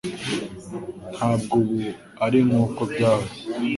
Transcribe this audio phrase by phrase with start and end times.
[1.15, 1.79] Ntabwo ubu
[2.25, 3.41] ari nkuko byahoze;-